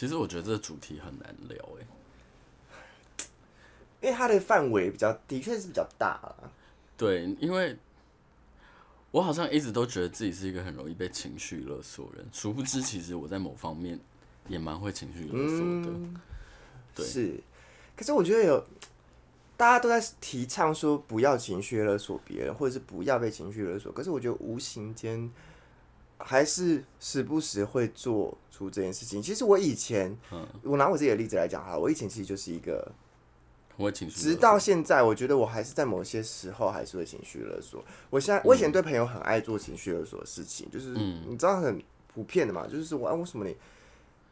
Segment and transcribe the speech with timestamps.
[0.00, 1.84] 其实我觉得这个主题很难聊诶、
[3.18, 3.26] 欸，
[4.00, 6.50] 因为它的范围比较，的确是比较大啦。
[6.96, 7.76] 对，因为
[9.10, 14.00] 我好像一直都觉得自己是一个很容易被情绪勒索人，殊不知其实我在某方面
[14.48, 15.90] 也蛮会情绪勒索的。
[15.90, 16.14] 嗯、
[16.94, 17.38] 对，是。
[17.94, 18.66] 可是我觉得有
[19.58, 23.92] 大家都在提倡说不要情绪勒索别人，或者是不要被情绪勒索。
[23.92, 25.30] 可是我觉得无形间
[26.22, 29.20] 还是时不时会做出这件事情。
[29.20, 32.90] 其实我以前，嗯、我拿我自己的例子来讲哈，我以前其实就是一个，
[33.76, 37.84] 会情绪，直到现在，我觉得我还是在某些时候还是会情绪勒索。
[38.10, 40.90] 我现在，我以前对朋友很爱做情绪勒索的事情，就是
[41.28, 43.56] 你知道很普遍的嘛，就是我啊，为什么你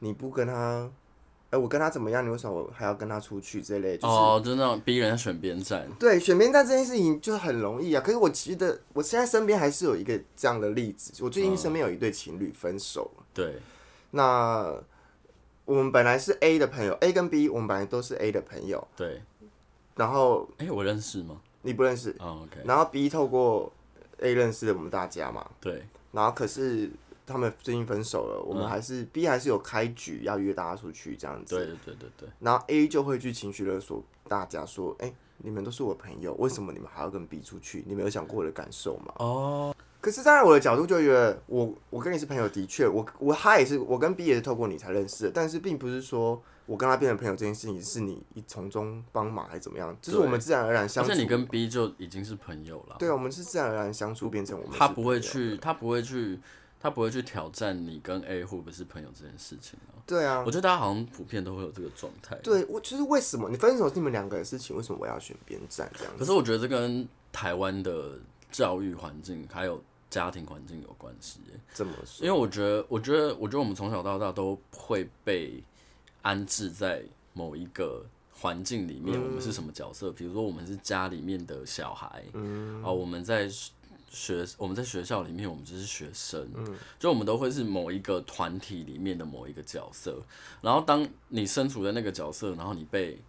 [0.00, 0.91] 你不跟他？
[1.51, 2.22] 哎、欸，我跟他怎么样？
[2.22, 3.62] 你为什么我还要跟他出去？
[3.62, 5.89] 这类就是哦，就那种逼人选边站。
[5.98, 8.03] 对，选边站这件事情就是很容易啊。
[8.05, 11.11] 可是我记得我现在身边还是有一个这样的例子。
[11.25, 13.25] 我最近身边有一对情侣分手了。
[13.33, 13.61] 对、嗯，
[14.11, 14.75] 那
[15.64, 18.87] 我们本来是 A 的朋友，A 跟 B，我们本来都是 A 的朋友。
[18.94, 19.22] 对，
[19.97, 21.41] 然后哎、欸，我认识吗？
[21.62, 22.15] 你不认识。
[22.19, 22.61] 哦、OK。
[22.67, 23.72] 然后 B 透过
[24.19, 25.48] A 认识了我们大家嘛？
[25.62, 25.83] 对。
[26.12, 26.91] 然后可是。
[27.29, 31.55] 他们最近分手了，我们还是、嗯、B 还是有开局要约大家出去这样子。
[31.57, 32.29] 对对对对对。
[32.41, 37.84] 然后 A 就会去情绪勒索大家说：“哎、欸，你们都是我朋友，为什么你们还要跟 B 出去？
[37.87, 39.75] 你们有想过我的感受吗？”哦。
[40.01, 51.11] 可是站在我的角度就觉得，我我跟你是朋友，的确，我我他也是，我跟 B 也是透过你才认识的，但是并不是说我跟他变成朋友这件事情是你从中帮忙还是怎么样，就是我们自然而然相处。
[51.11, 52.97] 而且你跟 B 就已经是朋友了。
[53.01, 54.79] 对，我们是自然而然相处变成我们。
[54.79, 56.39] 他不会去，他不会去。
[56.81, 59.98] 他不会去挑战你跟 A 会不会是朋友这件事情啊。
[60.07, 62.37] 对啊，我觉得大家好像普遍都会有这个状态。
[62.37, 66.19] 对，我就是为什么你分手是你们两个的事情，为什么我要选边站这样子？
[66.19, 68.19] 可是我觉得这跟台湾的
[68.50, 71.61] 教育环境还有家庭环境有关系耶。
[71.75, 72.27] 怎么说？
[72.27, 75.62] 因为我觉得，我觉得，我觉得我们从小到大都会被
[76.22, 80.11] 安置在某一个环境里面，我们是什么角色？
[80.12, 83.50] 比如说，我们是家里面的小孩，嗯，啊，我们在。
[84.10, 90.20] 学我们在学校里面，我们就是学生，嗯，就我们都会是某一个团体里面的某一个角色。
[90.60, 93.20] 然后当你身处在那个角色，然后你被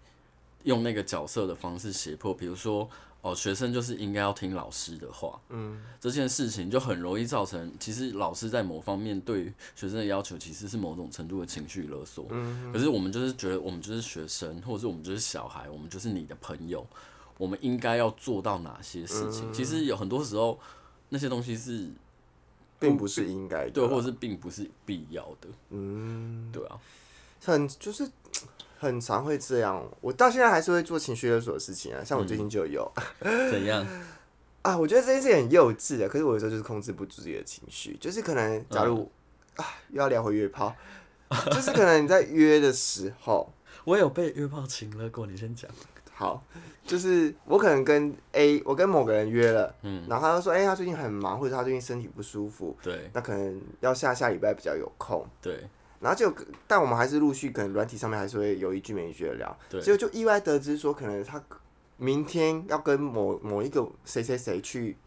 [0.64, 2.90] 用那个角色的方式胁迫，比如说
[3.22, 12.26] 哦，学生就是应该要听老师的话，嗯，这件事情就很容易造成，其实老师在某方面对学生的要求其实是某种程度的情绪勒索。
[12.30, 16.88] 嗯，可是我们就是觉得我们就是学生，或者是我们就是小孩，我们就是你的朋友。
[17.40, 19.50] 我们应该要做到哪些事情？
[19.50, 20.60] 嗯、其实有很多时候，
[21.08, 21.88] 那些东西是
[22.78, 25.48] 并不是应该的，对，或者是并不是必要的。
[25.70, 26.78] 嗯，对啊，
[27.46, 28.06] 很就是
[28.78, 29.90] 很常会这样。
[30.02, 33.88] 我到现在还是会做情绪勒索的事情啊，像我最近就有、嗯、 怎样
[34.62, 34.78] 啊？
[34.78, 39.10] 我觉得这件事很幼稚的，可是我有时候就是控制不住自己的情绪，就是可能假如、
[39.56, 40.76] 嗯、啊，又要聊回约炮，
[41.50, 43.54] 就是可能你在约的时候，
[43.86, 45.72] 我有被约炮情了过，你先讲。
[46.20, 46.44] 好，
[46.86, 55.66] 就是我可能跟 A，我跟某个人约了，嗯，然后他就说，哎、欸，他最近很忙，或者他最近身体不舒服，对，那可能要下下礼拜比较有空，对，
[56.02, 56.30] 然后就，
[56.68, 61.42] 但我们还是陆续可能软体上面还是会有一句没一句的聊，对，结果就意外得知说，可能他
[61.96, 64.98] 明天要跟某某一个谁谁谁去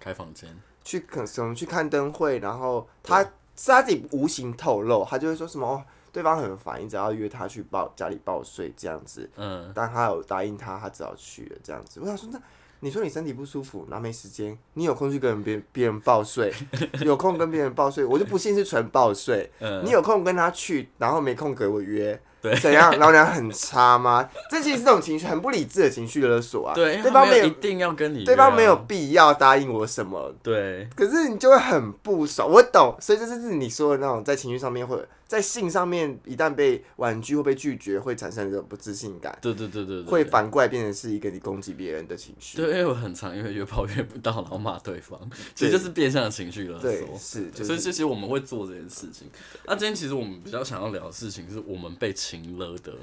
[0.00, 0.48] 开房间，
[0.82, 3.28] 去可什么去看灯会，然后他是
[3.66, 5.84] 他自己无形透露，他就会说什么。
[6.16, 12.00] 对方很烦，你只要约他去报家里报税这样子，嗯，但他有答应他，他只好去了这样子。
[12.00, 12.40] 我想说，那
[12.80, 16.50] 你说你身体不舒服，然后没时间，你有空去跟别别人报税，
[17.04, 19.52] 有空跟别人报税， 我就不信是纯报税。
[19.60, 22.18] 嗯，你有空跟他去，然后没空给我约。
[22.46, 22.96] 对，怎样？
[22.98, 24.28] 老娘很差吗？
[24.50, 26.74] 这其实是这种情绪，很不理智的情绪勒索啊。
[26.74, 30.32] 对，对方没有一定要跟你，对方没有必要答应我什么。
[30.44, 32.48] 对，可是你就会很不爽。
[32.48, 39.36] 我懂，所以这是你说的那种在情绪上面，或者在性上面，一旦被婉拒或被拒绝，会产生一种不自信感。
[39.42, 42.56] 对对对对，会反过来变成是一个你攻击别人的情绪。
[42.56, 45.18] 对，因为我很常因为约炮约不到，然后骂对方，
[45.54, 46.90] 其实就是变相的情绪勒索。
[46.90, 49.28] 对，是，所以这些我们会做这件事情。
[49.66, 52.94] 那今天其实我们比较想要聊的事情，是我们被情勒的。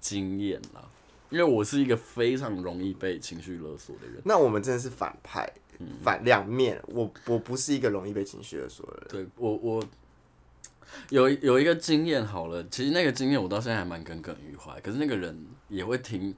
[0.00, 0.86] 经验啦，
[1.30, 4.20] 因为我是一个非常容易被情绪勒索的人。
[4.22, 6.78] 那我们真的是反派，嗯、反两面。
[6.88, 9.06] 我我不是一个容易被情绪勒索的人。
[9.08, 9.82] 对我我
[11.10, 14.80] 有有一个经验好了，其实那个经验我到现在还蛮耿耿于怀。
[14.80, 16.34] 可是那个人也会听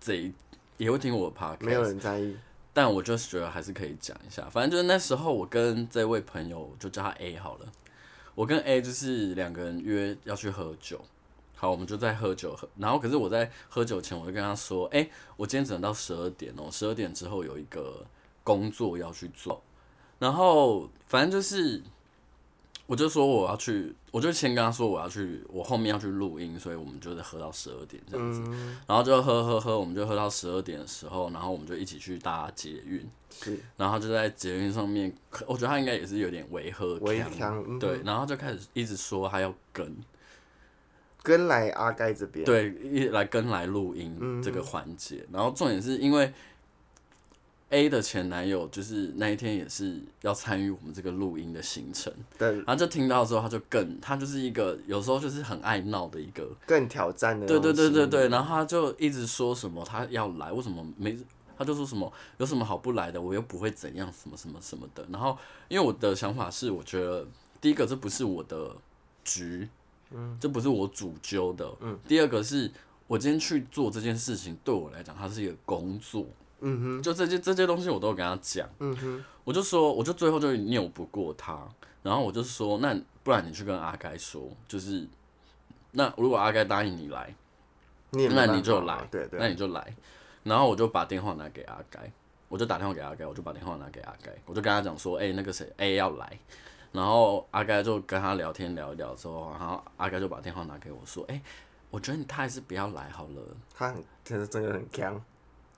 [0.00, 0.32] 这一，
[0.76, 2.36] 也会听我的 podcast，没有人在意。
[2.72, 4.48] 但我就是觉得还是可以讲一下。
[4.50, 7.66] 反正就是那时候我跟这位朋友就叫他 A 好了，
[8.34, 11.04] 我跟 A 就是两个人约要去喝酒。
[11.56, 18.02] 好，我们就在喝酒喝，然后可是我在喝酒前，我就跟他说：“哎、欸，我今天只能到十二点哦，十二点之后有一个
[18.42, 19.62] 工作要去做。”
[20.18, 21.82] 然后反正就是
[22.90, 35.14] 我就说我要去，我就先跟他说我要去，我后面要去录音，所以我们就是喝到十二点这样子，嗯、然后就喝喝喝，我们就喝到十二点的时候，然后我们就一起去搭捷运，是，然后就在捷运上面，
[35.46, 37.30] 我觉得他应该也是有点违和违和，
[37.68, 39.96] 嗯、对，然后就开始一直说他要跟
[41.22, 46.32] 跟来阿盖这边，对，一来跟来录音这个环节，嗯、然后重点是因为。
[47.70, 61.16] A 的前男友就是那一天也是要参与我们这个录音的行程，对，然后就听到之后，他就更，他就是一个有时候就是很爱闹的一个，更挑战的，对对对对对，然后他就一直说什么他要来，为什么没？
[61.56, 65.06] 他就说什么有什么好不来的，我又不会怎样，什么什么什么的。
[65.10, 65.38] 然后
[65.68, 67.24] 因为我的想法是，我觉得
[67.60, 68.74] 第一个这不是我的
[69.22, 69.68] 局，
[70.10, 72.68] 嗯，这不是我主揪的，嗯，第二个是
[73.06, 76.26] 我今天去做这件事情，对我来讲，它是一个工作。
[76.60, 81.66] 嗯哼，就这些这些东西我都有跟他讲，嗯哼，我就说，我就最后就拗不过他，
[82.02, 85.06] 然后我就说，那不然你去跟阿该说，就是
[85.92, 87.34] 那如果阿该答应你来，
[88.10, 89.94] 你那你就来，对对，那你就来，
[90.42, 92.10] 然后我就把电话拿给阿该，
[92.48, 96.38] 我就打电话给阿该，我就把电话拿给阿该，我就跟他讲说，哎、欸，那个谁 A 要来，
[96.92, 101.42] 然后阿该就跟他聊天聊一聊之后，然后阿该就把电话拿给我说，哎、欸，
[101.90, 103.42] 我觉得你他还是不要来好了，
[103.74, 105.22] 他很，其实真的很强。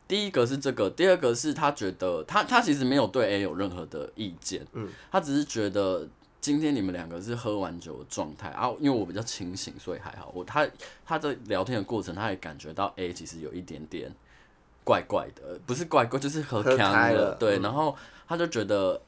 [0.08, 6.06] 第一个是这个，第二个是他觉得他他其实没有对 A 有任何的意见，嗯，他只是觉得
[6.40, 10.30] 今天你们两个是喝完酒的状态啊，因为我比较清醒，所以还好。
[10.34, 10.68] 我他
[11.06, 14.12] 他在聊天的过程，他也感觉到 A 其实有一点点
[14.84, 17.58] 怪怪的，不是怪怪，就是喝开了，对。
[17.58, 17.96] 嗯、然后
[18.28, 19.00] 他就觉得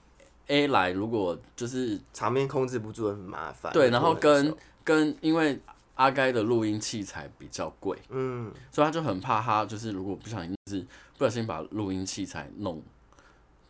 [0.46, 3.90] A 来如果就是场面控制不住很麻烦，对。
[3.90, 4.54] 然后跟
[4.84, 5.58] 跟因为
[5.94, 10.54] 阿该的录音器材比较贵，嗯，所以他就很怕他就是如果不小心。
[10.66, 10.80] 是
[11.18, 12.82] 不小心把录音器材弄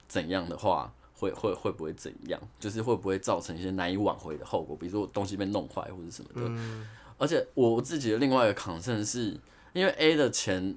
[0.07, 2.41] 怎样的话，会会会不会怎样？
[2.61, 4.77] 就是会不会造成一些难以挽回的后果？
[4.77, 6.49] 比如说我东西被弄坏或者什么的。
[6.49, 6.89] 嗯、
[7.19, 9.37] 而且我自己的另外一个 concern 是，
[9.73, 10.77] 因为 A 的前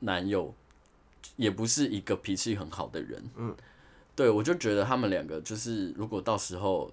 [0.00, 0.54] 男友
[1.36, 3.30] 也不是一个脾气很好的人。
[3.36, 3.54] 嗯，
[4.16, 6.90] 对，我就觉得他们两个就是如果到时候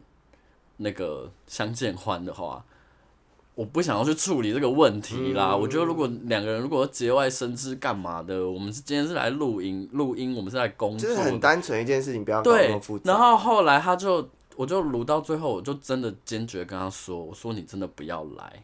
[0.78, 2.66] 那个相见欢的话。
[3.56, 5.52] 我不想要去处理这个问题啦。
[5.54, 13.14] 嗯、我觉得如果两个人如果节外生枝干嘛的，我们是今天是来录音录音，我们是来工作，就是很单纯一件事情，不要搞那么复杂。
[13.14, 18.62] 然后后来他就，我就录到最后，我就真的坚决跟他说：“我说你真的不要来，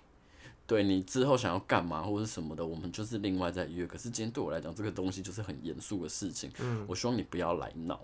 [0.68, 3.88] 对你之后想要干嘛或者什么的，我们就是另外再约。
[3.88, 7.98] 可是今天对我来讲，这个东西就是很严肃的事情，嗯、我希望你不要来闹。”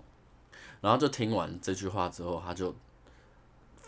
[0.80, 2.74] 然后就听完这句话之后，他就。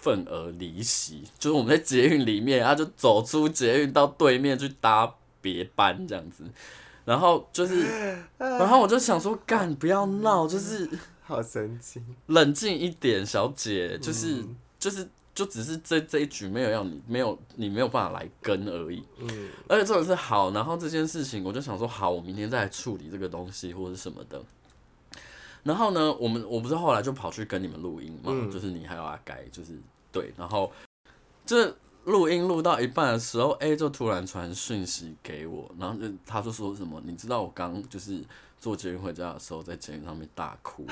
[0.02, 6.44] 愤而离席，就是我们在捷运里面，他就走出捷运到对面去搭别班这样子，
[7.06, 7.86] 然后就是，
[8.40, 10.90] 然后我就想说，干不要闹，就是
[11.22, 24.42] 好神经，冷静一点，小姐，就是、嗯、就是就只是这这一局没有让你没有你没有办法来跟而已，嗯，而且这种是好，然后这件事情我就想说，好，我明天再来处理这个东西或者什么的。
[25.64, 29.74] 然后呢，我们我不是后来就跑去跟你们录音嘛，嗯、就是你还有阿该，就是
[30.12, 30.72] 对，然后
[31.46, 31.76] 这
[32.06, 38.24] 录音录到一半的时候，A 就突然传讯息给我，然后就他就说什么，你知道我刚就是
[38.58, 40.88] 坐捷运回家的时候，在捷运上面大哭，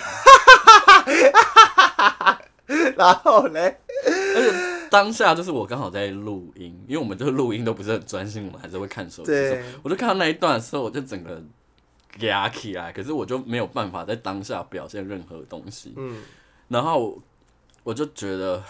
[2.98, 9.64] 然后嘞，而且当下就是我刚好在录音，因为我们就是录音都不是很专心，我们还是会看手机，对。
[9.82, 11.42] 我就看到那一段的时候，我就整个。
[12.20, 15.94] 压起来，可是我就没有办法在当下表现任何东西。
[15.96, 16.24] 嗯，
[16.68, 17.18] 然后
[17.84, 18.64] 我就觉得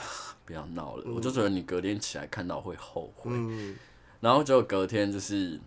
[0.45, 3.31] 不要闹了， 嗯、我就觉得你隔天起来看到会后悔。
[3.33, 3.75] 嗯，
[4.19, 5.59] 然后就隔天就是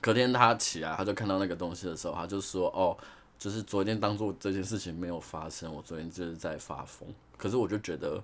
[0.00, 2.96] 隔天他起来，他就看到那个东西的时候，他就说：“哦，
[3.38, 8.22] 就是昨天当做这件事情没有发生，我昨天就是在发疯。”可是我就觉得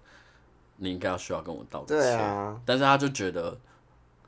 [0.77, 2.61] 你应该要需要跟我道歉。
[2.65, 3.59] 但是他就觉得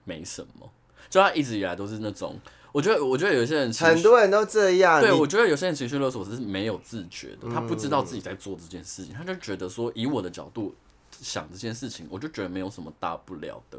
[0.04, 0.70] 没什么，
[1.08, 2.38] 就他一直以来都是那种。
[2.72, 5.00] 我觉得，我觉得有些人很多人都这样。
[5.00, 10.74] 对，我觉得有些人情绪勒索是没有自觉的，他不知道自己在做这件事情，他就觉得说，以我的角度
[11.20, 13.78] 想这件事情，我就觉得没有什么大不了的。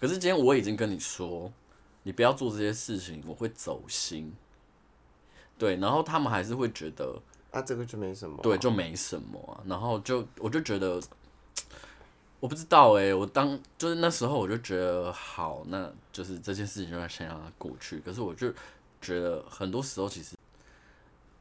[0.00, 1.52] 可是今天我已经跟你说，
[2.02, 4.32] 你不要做这些事情，我会走心。
[5.58, 7.20] 对，然后他们还是会觉得
[7.50, 9.60] 啊，这个就没什么，对，就没什么啊。
[9.66, 11.00] 然后就我就觉得。
[12.42, 18.00] 我不知道哎、欸，我当就是那时候我就觉得好，那就是这件事情就要先让它过去。
[18.00, 18.52] 可是我就
[19.00, 20.34] 觉得很多时候其实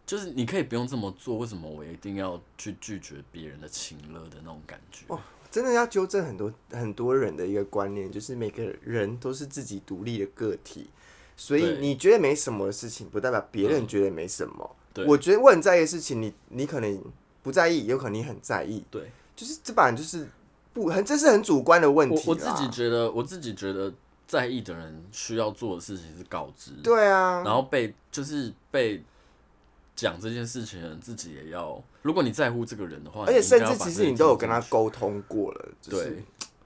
[0.06, 5.06] 就是你可以不用这么做，为什么我一定要去拒绝别人的情勒的那种感觉？
[5.08, 10.88] 哦，真的要纠正很多很多人的一个观念，就是每个人都是自己独立的个体，
[11.36, 14.76] 所以你觉得没什么的事情，不代表别人觉得没什么。
[14.94, 17.04] 对，我觉得我很在意的事情，你你可能
[17.42, 18.86] 不在意，有可能你很在意。
[18.92, 20.28] 对，就是这版就是。
[20.74, 22.24] 不很，这是很主观的问题。
[22.28, 23.94] 我，我自己觉得，我自己觉得
[24.28, 26.72] 在意的人需要做的事情是告知。
[26.84, 29.04] 对啊，然后被就是被
[29.96, 35.70] 讲这件事情的人自己也要，如果你在乎这个人的话，而且甚至其实你都有跟他沟通过了。
[35.82, 36.24] 就是、对，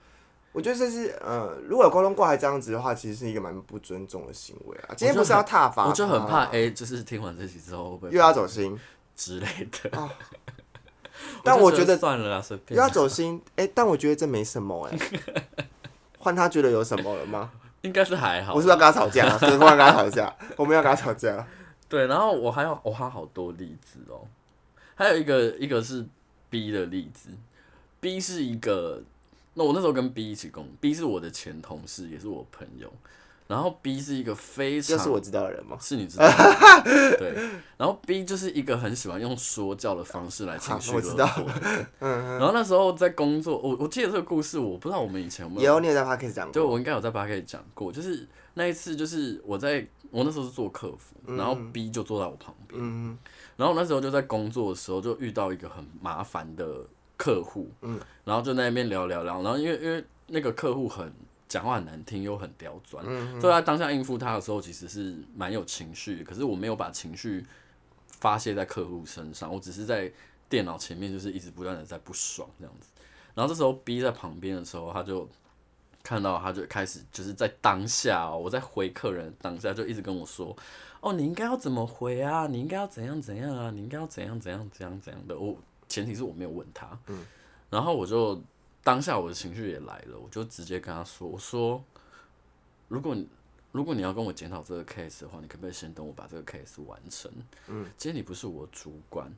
[0.54, 4.94] 我觉得这是呃，如果有沟通过还这样子的话，其实是一个蛮不尊重的行为啊。
[4.96, 8.80] 今天不是要踏伐，我就很怕哎，就是听完这集之后会不会又要走心
[9.16, 9.98] 之类的。
[10.00, 10.10] 哦
[11.44, 12.78] 但我觉得算了啦，随便。
[12.78, 15.66] 要走心，哎、欸，但我觉得这没什么哎、欸。
[16.20, 17.52] 换他觉得有什么了吗？
[17.82, 18.56] 应该是还好。
[18.56, 19.38] 我是要跟他吵架？
[19.38, 20.36] 对，不要跟他吵架。
[20.58, 21.48] 我们要跟他吵架。
[21.88, 24.28] 对，然后我还有我还有好多例子哦、喔。
[24.96, 26.04] 还有一个一个是
[26.50, 27.30] B 的例子
[28.00, 29.04] ，B 是一个，
[29.54, 32.92] 那我那时候跟 B 一起工，B 是我的前同事，也是我朋友。
[33.48, 35.78] 然后 B 是一个非常，是我知道的人吗？
[35.80, 36.82] 是你知道的，
[37.20, 37.36] 对。
[37.78, 41.46] 然后 B 就是一个很喜欢用说教的方式来情绪勒索。
[42.00, 45.74] 然后那时候在工作，我我记得这个故事，我不知道我们以前有没有。
[45.74, 46.54] 有，你有在 Podcast 讲过。
[46.54, 47.92] 对，我应该有在 Podcast 讲过。
[47.92, 52.82] 就是那一次，就是我在我那时候是做客服，然后 B 就坐在我旁边。
[52.84, 53.16] 嗯。
[53.58, 56.66] 然后那时候就在工作的时候，就遇到一个很麻烦的
[57.16, 57.70] 客户。
[57.82, 58.00] 嗯。
[58.24, 61.14] 然后就在那边聊聊聊，然后因为因为那个客户很。
[61.56, 66.22] 讲话很难听又很刁钻，嗯、所以他当下应付他的时候，其实是蛮有情绪。
[66.22, 67.46] 可是我没有把情绪
[68.08, 70.12] 发泄在客户身上，我只是在
[70.50, 72.90] 电脑前面就是一直不断的在不爽这样子。
[73.34, 75.30] 然后这时候 B 在旁边的时候，他就
[76.04, 80.54] 看到，他就开始就是在当下、喔，我在回客人当下就一直跟我说
[81.00, 82.48] ：“哦，你应该要怎么回啊？
[82.48, 83.72] 你应该要怎样怎样啊？
[83.72, 85.56] 你应该要怎样怎样怎样怎样的。”我
[85.88, 87.26] 前提是我没有问他，嗯、
[87.70, 88.42] 然后我就。
[88.86, 91.84] 当下我的情绪也来了，我就直接跟他说：“我说，
[92.88, 93.28] 如果你
[93.72, 97.32] 如果你要跟我检讨这个 case 的话，你可不可以先等我把这个 case 完成？
[97.68, 99.34] 嗯，今天你不是我主管，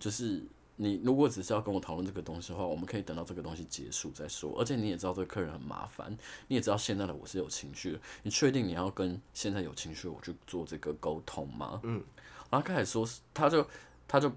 [0.00, 0.42] 就是
[0.74, 4.52] 你如果只是要跟我讨论这个东西的话，我们可以等到这个东西结束再说。
[4.58, 6.10] 而且你也知道这个客人很麻烦，
[6.48, 11.80] 你也知道现在的我是有情绪的，你确定你要跟现在有情绪我去做这个沟通吗？
[11.84, 12.02] 嗯，
[12.50, 13.64] 然后开始说，他就
[14.08, 14.28] 他就。”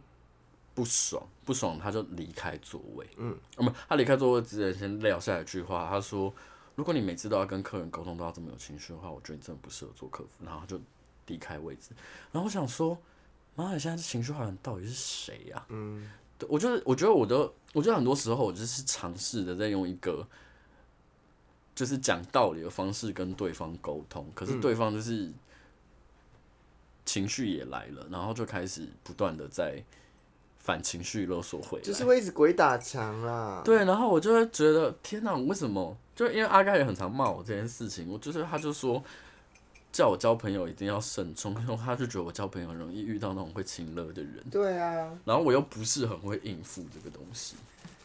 [0.79, 3.05] 不爽，不爽，他就离开座位。
[3.17, 6.33] 嗯，不，他离开座位之前先撂下一句话，他说
[6.75, 10.79] ：“如果你每次都要跟客人沟通都要这么有情绪的话，我觉得你真的不适合做客服。”然后就
[11.27, 11.89] 离开位置。
[12.31, 12.97] 然后我想说，
[13.57, 15.65] 妈，你现在这情绪好像到底是谁呀？
[15.67, 17.35] 嗯，对，我觉得，我觉得我的，
[17.73, 20.25] 我觉得很多时候我就是尝试的在用一个
[21.75, 25.29] 就是讲道理的方式跟对方沟通，可是对方就是
[27.03, 29.83] 情绪也来了，然后就开始不断的在。
[30.59, 33.61] 反情绪勒索回来，就是会一直鬼打墙啦。
[33.65, 35.97] 对，然后我就会觉得天哪，为什么？
[36.15, 39.01] 就因为阿盖也很常骂我这件事情，我就是他就说
[39.91, 44.43] 叫我交朋友一定要慎重，因为他就觉得我交朋友很容易遇到那种会情勒的人。
[44.51, 47.55] 对啊，然后我又不是很会应付这个东西，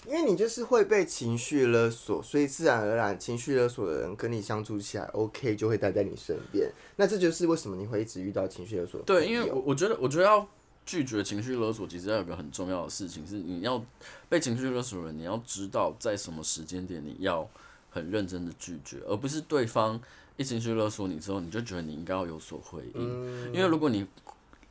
[0.06, 6.70] 因为你就是会被情绪勒索，所以自然而然情绪勒索的人跟你相处起来 OK，就会待在你身边。
[6.96, 9.02] 那这就是为什么你会一直遇到情绪勒索。
[9.02, 10.49] 对，因为我我觉得我觉得要。
[10.86, 13.82] 拒绝情绪勒索，其实要有个很重要的事情是，你要
[14.28, 17.48] 被情绪勒索的人，你要知道在什么时间点你要
[17.90, 19.98] 很认真的拒绝，而不是对方
[20.36, 23.52] 一情绪勒索你之后，你就觉得你应该要有所回应。
[23.52, 24.06] 因为如果你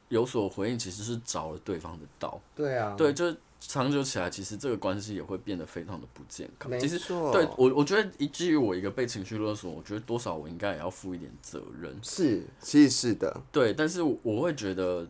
[0.10, 2.40] 有所回应，其实是着了对方的道。
[2.56, 6.72] 对啊，对，就长久起来，其实这个关系也会变得非常的不健康。
[6.80, 7.00] 其实
[7.32, 11.98] 对我，我觉得基于我一个被情绪勒索，我觉得多少我应该也要负一点责任。
[12.04, 13.42] 是，其实是的。
[13.52, 15.08] 对，但是我会觉得。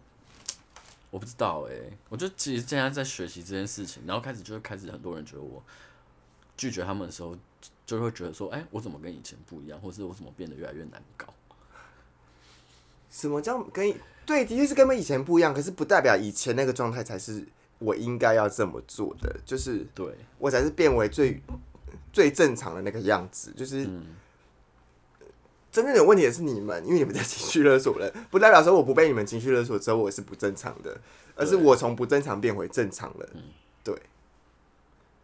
[1.13, 5.61] 我不知道哎、欸，我就其实现在在学习这件事情，然后开始就会开始很多人觉得我
[6.57, 7.37] 拒绝他们的时候，
[7.85, 11.31] 就会觉得说，哎、欸，我怎么跟以前不一样，或是我怎么变得越来越难搞？
[13.11, 13.93] 什么叫跟
[14.25, 17.45] 对，的确是跟以前不一样，可是不代表以前那个状态才是
[17.77, 21.39] 我应该要这么做的，就是对我才是变为最
[22.11, 23.85] 最正常的那个样子，就是。
[23.85, 24.15] 嗯
[25.73, 30.95] 真正有问题的是你们，因为你们在情绪勒索了， 不代表说我不被你们情绪勒索之后我是不正常的，
[31.35, 33.27] 而是我从不正常变回正常了。
[33.83, 33.99] 对，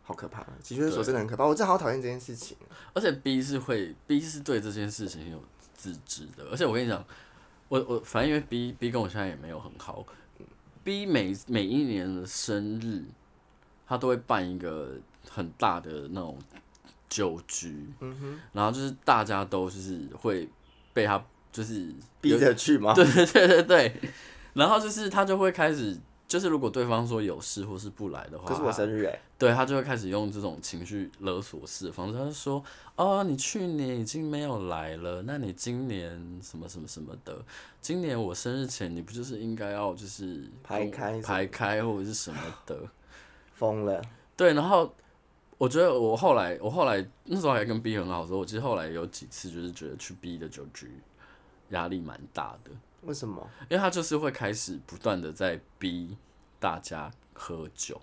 [0.01, 2.57] 好可怕，情绪勒索真的很可怕，我真的好讨厌这件事情。
[2.95, 5.39] 而且 B 是会，B 是对这件事情有
[5.77, 7.05] 自知的，而且我跟你讲，
[7.67, 10.03] 我我反正因为 B B 跟我现在也没有很好
[10.83, 13.03] ，B 每每一年的生日，
[13.87, 14.95] 他都会办一个
[15.29, 16.39] 很大的那种。
[17.09, 20.47] 酒局，嗯哼，然后就是大家都就是会
[20.93, 22.93] 被他就是逼着去吗？
[22.93, 23.63] 对 对对对。
[23.63, 23.95] 对，
[24.53, 25.97] 然后就是他就会开始，
[26.27, 32.63] 就是如果对方说有事或是不来的话，可是我生日哎，对他就会开始用这种情绪勒索式的方式，他就说
[32.95, 37.35] 哦，你去年已经没有来了，那你今年什么什么什么的，
[37.81, 42.77] 今年我生日前你不就是应该要就是排开排开或者是什么的，
[43.55, 44.01] 疯了，
[44.35, 44.93] 对，然后。
[45.59, 50.89] 我觉得我后来，我后来那时候还跟 B 很好的时候，我其实后来有几次就是觉得去 B 的酒局
[51.69, 52.71] 压力蛮大的。
[53.01, 53.45] 为什么？
[53.69, 56.15] 因为他就是会开始不断的在逼
[56.61, 57.99] 大家喝酒，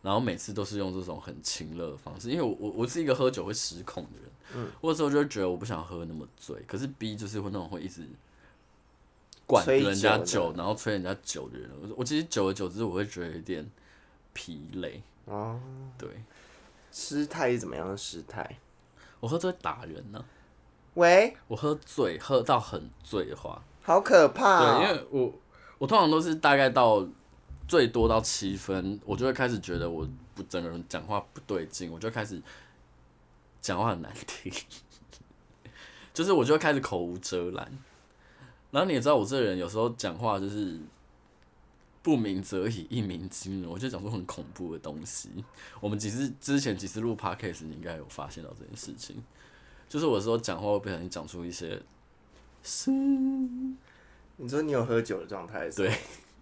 [0.00, 2.30] 然后每次都是用这种很亲热的方式。
[2.30, 8.08] 因为我我我是一个喝酒会失控的人，嗯，我有时候就会觉得我不想喝那么醉，可是 B 就是会那种会一直
[9.44, 11.70] 灌人家酒，然后催人家酒的人。
[11.82, 13.70] 我我其实久而久之我会觉得有点
[14.32, 15.60] 疲累啊，
[15.98, 16.08] 对。
[16.92, 18.58] 失态是怎么样的失态？
[19.20, 20.24] 我喝醉打人呢、啊。
[20.94, 24.78] 喂，我喝醉喝到很醉的话，好可怕、哦。
[24.78, 25.32] 对，因为我
[25.78, 27.06] 我通常都是大概到
[27.68, 32.42] 最多到七分，我就会开始觉得我不整个人讲话不对劲，我就开始
[33.60, 34.52] 讲话很难听，
[36.12, 37.78] 就是我就会开始口无遮拦。
[38.70, 40.78] 然后你也知道，我这个人有时候讲话就是。
[42.02, 43.70] 不鸣则已，一鸣惊人。
[43.70, 45.28] 我就讲出很恐怖的东西。
[45.80, 49.22] 我们几次之前几次录 podcast，你应该有发现到这件事情。
[49.88, 51.80] 就是我说讲话会不小心讲出一些，
[52.62, 52.90] 是。
[52.90, 55.68] 你说你有喝酒的状态？
[55.70, 55.94] 对，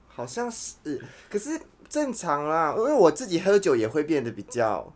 [0.06, 1.02] 好像是。
[1.28, 4.92] 可是正常啦，因为我自己喝酒也会变得比较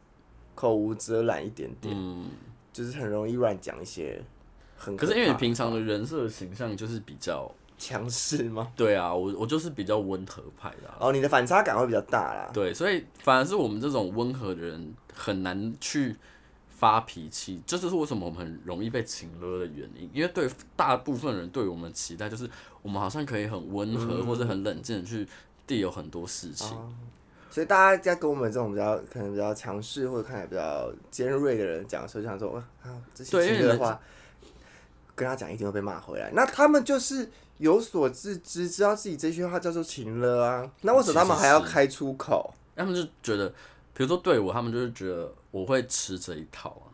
[0.54, 2.30] 口无遮拦一点点，嗯，
[2.72, 4.22] 就是很容易乱讲一些
[4.76, 4.96] 很。
[4.96, 7.52] 可是因为你平常的人设形象就是比较。
[7.82, 8.70] 强势吗？
[8.76, 10.94] 对啊，我我就是比较温和派的、啊。
[11.00, 12.48] 哦，你的反差感会比较大啦。
[12.54, 16.14] 对，所以反而是我们这种温和的人很难去
[16.68, 20.08] 发脾气，这就是为什么我们很容易被情勒的原因。
[20.14, 22.48] 因为对大部分人对我们的期待就是
[22.82, 25.26] 我们好像可以很温和、嗯、或者很冷静的去
[25.66, 26.92] deal 很多事情、哦。
[27.50, 34.00] 所以大家在跟我们这种比较可能比较强势或者看起来比较尖锐的人讲的时候，想说啊，这些情勒的话，
[35.16, 36.30] 跟他讲一定会被骂回来。
[36.32, 37.28] 那他们就是。
[37.58, 42.52] 有所自知，知道自己这句话叫做情了啊，那为什么他们还要开出口？
[42.74, 43.48] 他们就觉得，
[43.94, 46.90] 比如说对我，他们就是觉得我会吃这一套啊。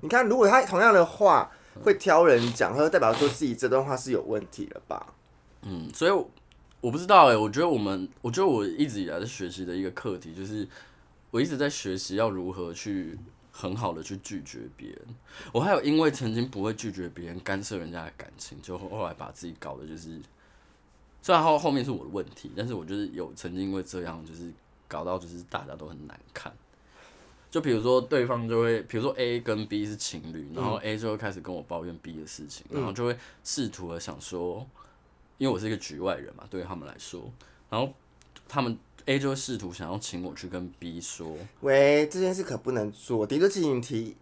[0.00, 1.50] 你看，如果他同样的话
[1.82, 5.14] 会挑人讲，或者代表说自己这段话是有问题了吧？
[5.62, 6.30] 嗯，所以我，
[6.80, 10.66] 我不知道哎、欸，我觉得我们，我觉得我一直以来在学习的一个课题，就是
[11.30, 13.18] 我一直在学习要如何去。
[13.58, 15.00] 很好的去拒绝别人，
[15.50, 20.20] 我还有因为曾经不会拒绝别人，干涉人家的感情，就后来把自己搞的就是，
[21.22, 24.52] 虽然后后面是我的问题，但是我就是有曾经因为这样，就是
[24.86, 26.52] 搞到就是大家都很难看。
[27.50, 34.66] 就比如说对方就会，比如说 A 跟 B 是情侣，然后 A 就会开始跟我抱怨 B 的事情，然后就会试图的想说，
[35.38, 37.32] 因为我是一个局外人嘛，对于他们来说，
[37.70, 37.90] 然后
[38.46, 38.78] 他们。
[39.06, 43.24] A 就会试图想要请我去跟 B 说，喂，这件事可不能做。
[43.24, 44.16] 顶多请你提，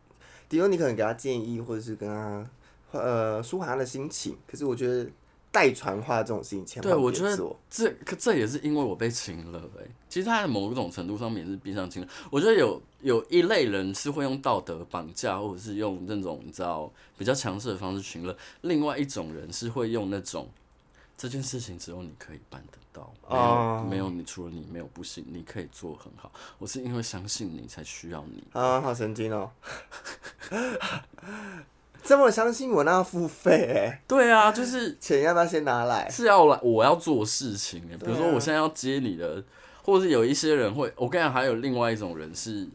[0.46, 2.46] 顶多你可能给他建议，或者是跟他
[2.92, 4.36] 呃舒缓他的心情。
[4.46, 5.10] 可是我觉得
[5.50, 6.82] 代传话这种事情。
[6.82, 7.34] 对，我觉得
[7.70, 9.86] 这可这也是因为我被请了哎。
[10.10, 12.08] 其实他在某种程度上面也是逼上情了。
[12.30, 18.36] 我觉得有有一类人是会用道德绑架，或者是用那种你知道比较强势的方式请了。
[18.60, 20.46] 另外一种人是会用那种。
[21.16, 26.30] 这件事情只有你可以办得到，没有、uh, 没有你，除了你没有不行，你可以做很好。
[26.58, 29.50] 我是因为相信你才需要你啊，uh, 好神经哦！
[32.02, 34.02] 这么相信我，那要付费哎？
[34.08, 36.10] 对啊，就是钱要不要先拿来？
[36.10, 37.96] 是要来，我要做事情哎。
[37.96, 39.42] 比如说我现在要接你的，
[39.84, 42.68] 或者是有一些人会，我跟你讲，还有另外一种人是，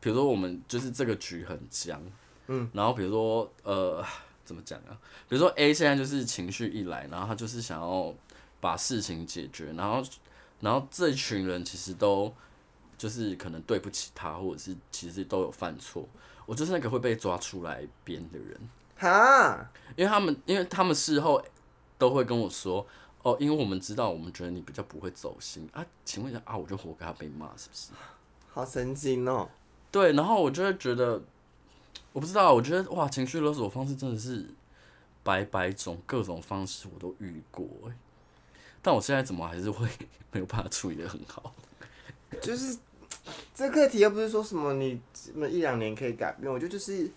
[0.00, 2.00] 比如说我们就是这个局很僵，
[2.46, 4.04] 嗯，然后比如说呃。
[4.50, 4.98] 怎么讲啊？
[5.28, 8.12] 比如说 A 现在就是情绪一来，然后他就是想要
[8.60, 10.02] 把事情解决，然后，
[10.58, 12.34] 然后这群人其实都
[12.98, 16.04] 就是可能对不起他，或者是其实都有犯错。
[16.46, 18.58] 我就是那个会被抓出来编的人，
[18.96, 21.40] 哈，因为他们因为他们事后
[21.96, 22.84] 都会跟我说，
[23.22, 27.92] 哦，因为我们知道，我们觉得你比较不会走心啊，请问一下啊，我就活该被骂是不是？
[28.52, 29.48] 好神经哦。
[29.92, 31.22] 对，然后我就会觉得。
[32.12, 34.46] 我不知道，我觉得哇，情绪勒索方式真的是
[35.22, 37.92] 百百种，各种方式我都遇过哎。
[38.82, 39.86] 但我现在怎么还是会
[40.32, 41.54] 没有办法处理的很好？
[42.40, 42.76] 就是
[43.54, 47.10] 这个课题又不是说什么你什么一两年可以改变，我觉得就是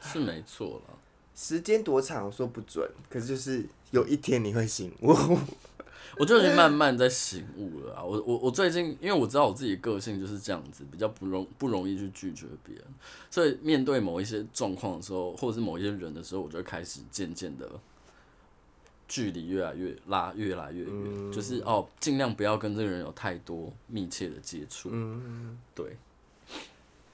[0.00, 0.98] 是没错了。
[1.34, 5.14] 时间多长我说不准，可是就是有一天你会醒悟。
[6.16, 8.02] 我就已经慢慢在醒悟了啊！
[8.02, 12.84] 我我我最近，因为我知道我自己个性就是这样子，比较不容不容易去拒绝别人，
[13.30, 17.70] 所以面对某一些状况的时候，或者是某一些人的时候，我就开始渐渐的
[19.06, 24.88] 距离越来越拉，越来越远，嗯、就是哦，尽量不要跟这个人有太多密切的接触。
[24.92, 25.96] 嗯，对，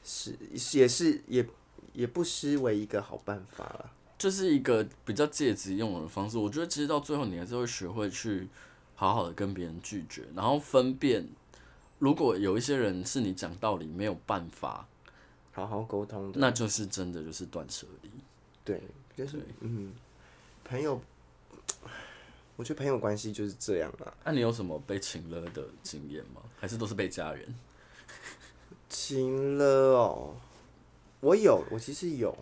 [0.02, 0.34] 是
[0.72, 1.46] 也是也
[1.92, 6.38] 也不失为一个好办法了，就是一个比较借机用的方式。
[6.38, 8.48] 我觉得其实到最后，你还是会学会去。
[8.96, 11.26] 好好的跟别人拒绝，然后分辨
[11.98, 14.86] 如果有一些人是你讲道理没有办法
[15.52, 18.10] 好好沟通的，那就是真的就是断舍离。
[18.64, 18.80] 对，
[19.16, 19.92] 就是嗯，
[20.64, 21.00] 朋友，
[22.56, 24.12] 我觉得朋友关系就是这样啊。
[24.24, 26.40] 那、啊、你有什么被请了的经验吗？
[26.58, 27.54] 还是都是被家人？
[28.88, 30.34] 请了哦，
[31.20, 32.36] 我有，我其实有，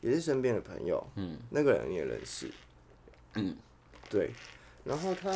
[0.00, 2.50] 也是身边的朋友，嗯，那个人你也认识，
[3.34, 3.56] 嗯，
[4.08, 4.30] 对，
[4.82, 5.30] 然后他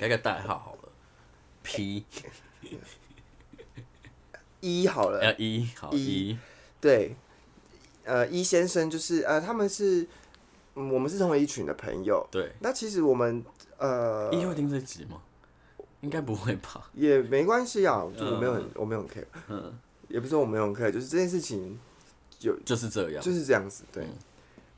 [0.00, 0.88] 改个代号好了
[1.62, 2.06] ，P，
[4.60, 6.38] 一好了，要一好一，
[6.80, 7.14] 对。
[8.04, 10.08] 呃，一先生就是呃，他们是，
[10.74, 12.26] 嗯、我们是同为一群的朋友。
[12.30, 12.50] 对。
[12.60, 13.44] 那其实我们
[13.76, 15.20] 呃，一会听这集吗？
[16.00, 16.90] 应该不会吧。
[16.94, 19.26] 也没关系啊，就我没有我没有很 care。
[19.48, 19.78] 嗯。
[20.08, 21.78] 也不是说我没有很 care，就是这件事情
[22.38, 23.84] 就就是这样，就是这样子。
[23.92, 24.04] 对。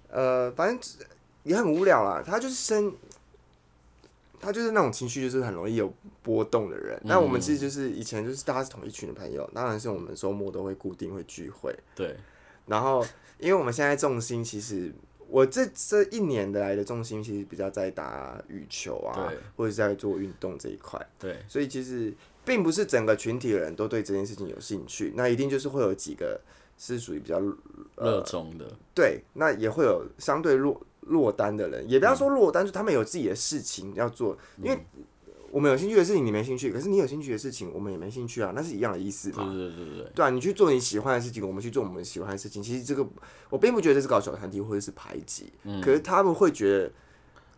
[0.08, 1.06] 嗯、呃，反正
[1.44, 2.24] 也很无聊啦。
[2.26, 2.92] 他就是生，
[4.42, 5.90] 他就是那种情绪就是很容易有
[6.22, 7.00] 波动的人。
[7.04, 11.74] 那、嗯、我们其实就是以前就是大家是同一群的朋友，当然是我们周末都会固定会聚会。
[11.94, 12.14] 对。
[12.66, 13.02] 然后。
[13.38, 14.92] 因为我们现在重心其实，
[15.26, 21.04] 我这这一年的来的重心其实比较在打羽球啊，或者在做运动这一块。
[21.18, 26.40] 对，所以其实并不是整个群体的人都对这件事情有兴趣，那一定就是会有几个
[26.78, 27.40] 是属于比较
[27.96, 28.64] 热衷的。
[28.94, 34.78] 对，那也会有相对落落单的人，也不要说落单，嗯、就他们有自己的事情要做，因为。
[35.52, 39.44] 我们有兴趣的事情你没兴趣，可是你有兴趣的事情我们也没兴趣啊，那是一样的意思嘛？
[39.52, 40.12] 对对对对。
[40.14, 42.62] 对啊，你去做你喜欢的事情，我们去做我们喜欢的事情。
[42.62, 43.06] 其实这个
[43.50, 46.90] 我并不觉得这是搞小团体或者是排挤，嗯、可是他们会觉得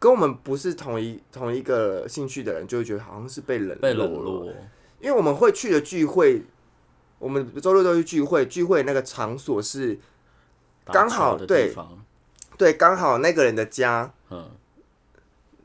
[0.01, 3.79] 跟我们不是同一同一个兴趣的人，就会觉得好像是被冷落。
[3.79, 4.53] 被冷落。
[5.01, 6.43] 因为我们会去的聚会，
[7.21, 9.97] 我们周六都去聚会，聚会那个场所是
[10.87, 11.73] 刚好对
[12.57, 14.13] 对，刚好那个人的家。
[14.31, 14.51] 嗯。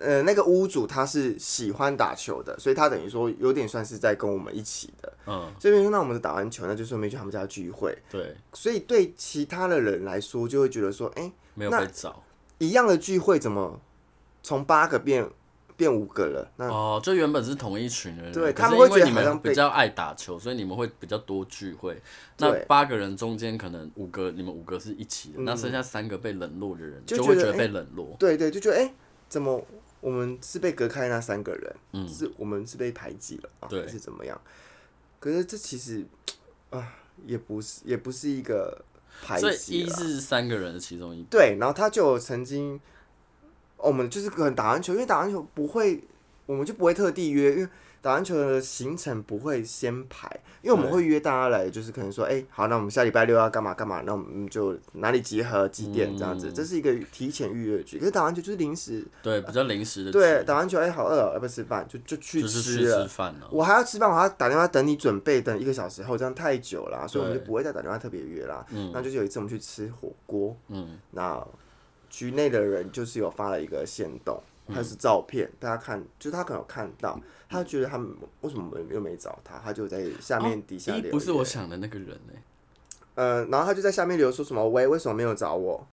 [0.02, 5.14] 呃，那个屋主他是喜欢打球的，所以他等于说有点算是在跟我们一起的。
[5.28, 7.98] 嗯，这边说那我们是打完球，那就顺便去他们家聚会。
[8.10, 12.24] 对，所以对其他的人来说，就会觉得说，哎、欸，没有被找，
[12.60, 13.82] 一样的聚会怎么
[14.42, 15.30] 从八个变
[15.80, 16.52] 变五个了？
[16.58, 21.98] 那哦，就原本是同一群人，对，他们会觉得你们比较爱打球，所以你们会比较多聚会。
[22.38, 28.08] 那八个人中间可能五个你们五个是一起的，嗯、那剩下三个被冷落的人就会觉得被冷落。
[28.08, 28.94] 欸、对，对对，就觉得哎、欸，
[29.30, 29.66] 怎么？
[30.02, 34.40] 我们是被隔开那三个人，嗯、是我们是被排挤了啊，对还是怎么样？
[35.20, 36.06] 可是这其实
[36.70, 38.82] 啊，也不是，也不是一个
[39.22, 39.42] 排挤。
[39.42, 41.28] 所以一是三个人的其中一个。
[41.30, 42.80] 对，然后他就曾经，哦、
[43.82, 46.04] 我们就是可能打完球，因为打完球不会，
[46.46, 47.70] 我们就不会特地约，因为。
[48.02, 50.26] 打篮球的行程不会先排，
[50.62, 58.00] 因为我们会约大家来，就是可能说，哎、欸，好，那我们下礼拜六要干嘛干嘛，那我们就哪里集合几点这样子，嗯、这是一个提前预约局。
[58.00, 60.12] 可是打篮球就是临时，对，比较临时的。
[60.14, 61.86] 对，打篮球，哎、欸，好饿、喔，要不要吃饭？
[61.90, 63.04] 就就去吃了。
[63.04, 68.66] 吃饭我还要吃饭，我还要打电话等你准备，等一个小时后，这样太久了，所以我们就不会再打电话特别约啦。
[68.70, 68.92] 嗯。
[68.94, 71.46] 那就是有一次我们去吃火锅，嗯，那
[72.10, 74.42] 局内的人就是有发了一个线动。
[74.72, 77.20] 他是照片，大家看，就是他可能有看到，
[77.50, 78.08] 他觉得他们
[78.42, 81.12] 为什么又没找他，他就在下面底下留。
[81.12, 82.34] 不是我想的那个人呢。
[83.16, 85.88] 呃，然后他就在下面留说什么喂，为什么没有找我？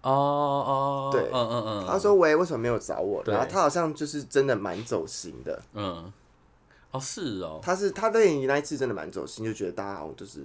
[0.00, 3.22] 哦哦，对，嗯嗯嗯，他说喂，为什么没有找我？
[3.24, 6.12] 然后他好像就是真的蛮走心的，嗯，
[6.90, 10.44] 哦是哦，他是他对你那一次真的蛮走心，就觉得大家好像就是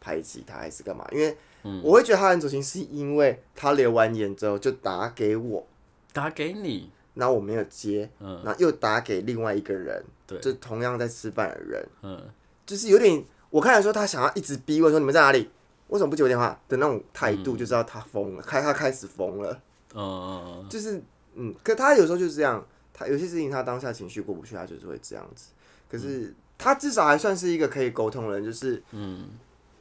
[0.00, 1.06] 排挤他还是干嘛？
[1.12, 1.36] 因为
[1.82, 5.66] 我会觉得他很走心，是因为他留完言之后就打给我。
[6.12, 12.22] 打给你，然后我没有接，嗯，然后又打给另外一个人，对，就同样在吃饭的人，嗯，
[12.64, 15.50] 就是有点，我看来说他想要一直逼问说你们在哪里，
[15.88, 16.56] 为什么不接我电话？
[16.68, 19.60] 的那种态度，就知道他疯了，开他开始疯了，
[19.94, 21.02] 嗯，就是，
[21.34, 25.50] 嗯，可他有时候就是这样，他有些事情他当下情绪过不去，他就是会这样子，
[25.90, 29.26] 可是他至少还算是一个可以沟通的人，就是，嗯，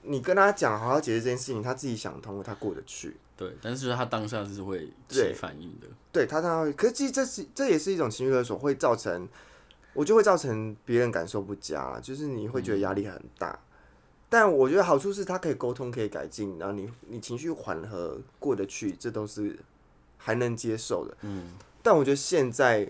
[0.03, 3.15] 你跟他讲好好解决这件事情，他自己想通了，他过得去。
[3.35, 5.87] 对，但是他当下是会起反应的。
[6.11, 9.27] 对，对他当下，可是其实这是这也是一种情绪勒索，会造成
[9.93, 13.49] 我就会造成别人感受不佳，就是你会觉得压力很大。
[13.49, 13.59] 嗯、
[14.29, 19.57] 但我觉得好处是他可以沟通，可以改进，然后你你情绪缓和过得去，这都是
[20.17, 21.17] 还能接受的。
[21.21, 22.87] 嗯，但我觉得现在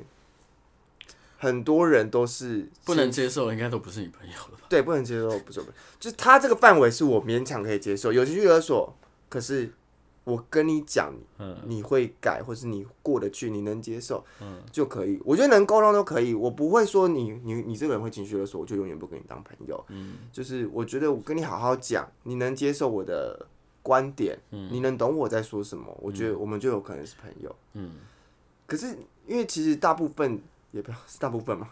[1.43, 4.65] 很多人都是不能接受，应该都不是你朋友了吧？
[4.69, 5.65] 对，不能接受，不是我，
[5.99, 8.95] 就是他这个范围是我勉强可以接受，有情绪勒索，
[9.29, 9.71] 可是。
[10.25, 11.13] 我跟你讲，
[11.65, 14.23] 你会改，或是你过得去，你能接受，
[14.71, 15.19] 就可以。
[15.25, 16.33] 我觉得能沟通都可以。
[16.33, 19.83] 我不会说你你你这个人会情绪勒索，我就永远不跟你当朋友。
[19.89, 23.45] 嗯就是我觉得我跟你好好讲，你能接受我的
[23.81, 27.53] 观点，你能懂我在说什么，我觉得我们就有可能是朋友。
[27.73, 27.95] 嗯
[28.65, 30.39] 可是因为其实大部分
[30.73, 31.69] 也不是大部分嘛，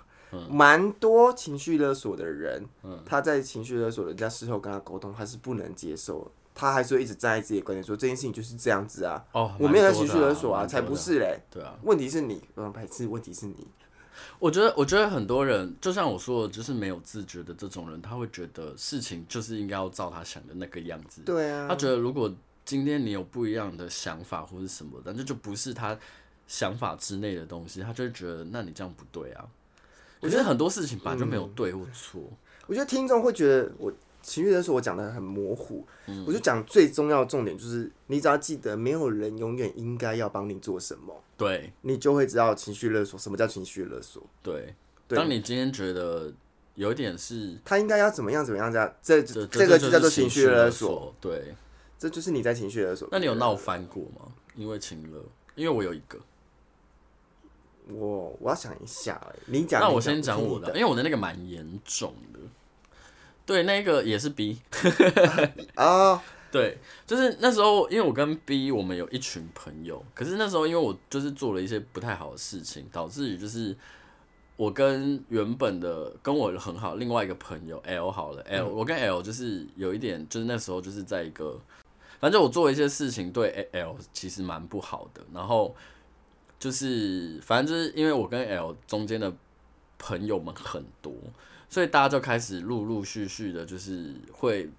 [0.49, 9.21] 蛮、嗯、多情绪勒索的人，嗯、他在情绪勒索人家事后跟他沟通，他是不能接受，他还是会一直站在自己的观点说这件事情就是这样子啊。
[9.33, 11.41] 哦，我没有在情绪勒索啊，才不是嘞。
[11.49, 13.67] 对啊，问题是你，嗯排斥问题是你。
[14.37, 21.21] 我觉得，我觉得很多人就像我说的，就是没有自觉的这种人，他会觉得事情就是应该要照他想的那个样子。
[21.25, 22.31] 对啊，他觉得如果
[22.63, 25.97] 今天你有不一样的想法或者什么的，那就不是他
[26.51, 29.47] 想法之内的东西，他就会觉得那你这样不对啊。
[30.19, 32.21] 我觉得很多事情本来就没有对或错。
[32.67, 33.91] 我觉得听众会觉得我。
[34.23, 44.21] 情绪勒索我讲的很模糊，嗯、我就讲最重要的重点就是，你只要记得，没有人永远应该要帮你做什么，对，你就会知道情绪勒索什么叫情绪勒索。
[44.43, 44.75] 对，
[45.07, 46.31] 对当你今天觉得
[46.75, 51.11] 有点是，他应该要怎么样怎么样这样，这这，这个就叫做情绪勒索。
[51.19, 51.55] 对，
[51.97, 53.07] 这就是你在情绪勒索。
[53.11, 54.31] 那你有闹翻过吗？
[54.55, 55.19] 因为情勒，
[55.55, 56.19] 因为我有一个，
[57.93, 62.39] 我我要想一下，你讲，那我先讲我的，因为我的那个蛮严重的。
[63.45, 64.59] 对，那个也是 B
[65.75, 66.19] 啊，oh.
[66.51, 66.77] 对，
[67.07, 73.75] 就是那时候，因为我跟 B 我们有一群朋友，可是那时候因为我就是做了一些不太好的事情，导致于就是
[74.55, 81.59] 我跟原本的跟我很好另外一个朋友 L 好了 L，我跟 L 就是有一点，就是那时候就是在一个，
[82.19, 85.75] 反正我做了一些事情对 L 其实蛮不好的，然后
[86.61, 89.33] 就是反正就是因为我跟 L 中间的
[89.97, 91.11] 朋友们很多。
[91.73, 94.69] 所以大家就开始陆陆续续的，就是会，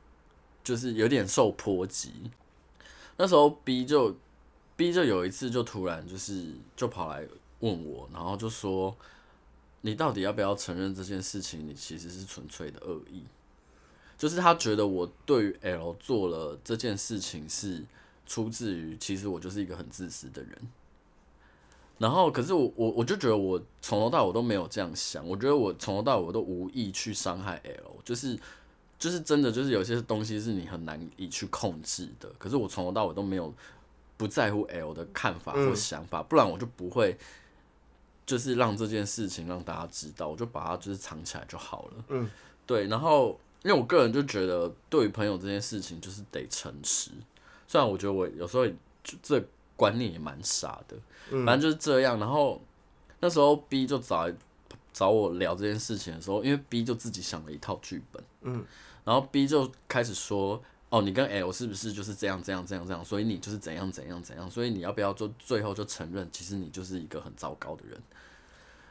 [0.63, 2.13] 就是有点受波及。
[3.17, 4.15] 那时候 B 就
[4.77, 7.27] B 就有一次就突然就是就跑来
[7.61, 8.95] 问我，然后就说
[9.81, 11.67] ：“你到底要不要承认这件事情？
[11.67, 13.25] 你其实是纯粹的恶意。”
[14.19, 17.83] 就是他觉得我对于 L 做了这件事情是
[18.27, 20.59] 出自于，其实我就是一个很自私的人。
[21.99, 28.37] 然后，可是我我我就觉得我从头到尾都没有这样想，我觉得我从头到尾我都无意去伤害 L，就是
[28.99, 32.29] 就是真的就是有些东西是你很难以去控制的。
[32.39, 33.55] 可是我从头到尾都没有
[34.17, 37.17] 不在乎 L 的看法或想法，不然我就不会
[38.27, 42.05] 就是让这件事情让大家知道，我就把它就是藏起来就好了。
[42.09, 42.29] 嗯，
[42.67, 42.89] 对。
[42.89, 47.13] 然后，因为我个人就觉得，对于朋友这件事情就是得诚实。
[47.69, 48.67] 虽然我觉得我有时候
[49.05, 49.45] 就这。
[49.77, 50.97] 观念也蛮傻的，
[51.45, 52.19] 反正就是这样。
[52.19, 52.61] 然后
[53.21, 54.31] 那时候 B 就找
[54.93, 58.65] 找我聊这件事情的时候，因为 B 就自己想了一套剧本，嗯，
[59.05, 63.05] 然后 B 就开始说：“哦，你跟 L 是不是就是这样这样这样这样？
[63.05, 64.51] 所以你就是怎样怎样怎样？
[64.51, 68.01] 所以你要不要就最后就承认，其实你就是一个很糟糕的人？”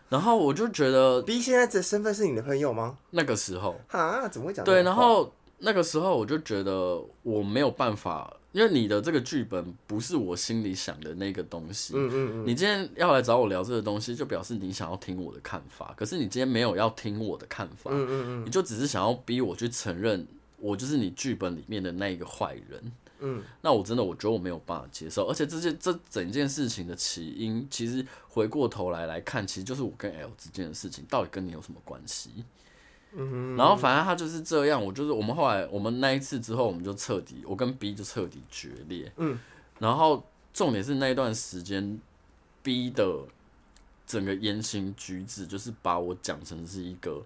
[0.09, 2.97] 然后我就觉得 B 现在的身份是你的朋友吗？
[3.11, 4.65] 那个时候啊，怎么会讲？
[4.65, 8.35] 对，然后那个时候我就觉得我没有办法。
[8.51, 15.93] 因为你的这个剧本不是我心里想的那个东西，嗯嗯嗯，你今天要来找我聊这个东西，就表示你想要听我的看法。
[15.97, 25.25] 可是你今天没有要听我的看法，嗯嗯嗯，你就只是想要逼我去承认我就是你剧本里面的那一个坏人，嗯，那我真的我觉得我没有办法接受。
[25.27, 32.31] 而且这件这整件事情的起因，其实回过头来来看，其实就是我跟 L 之间的事情，到底跟你有什么关系？
[33.13, 39.11] 嗯，然后反正他就是这样，我就是我们后来我们那一次之后，我们就彻底，我跟 B 就彻底决裂。
[39.17, 39.39] 嗯，
[39.79, 41.99] 然后重点是那一段时间
[42.63, 43.25] ，B 的
[44.05, 47.23] 整个言行举止，就是把我讲成是一个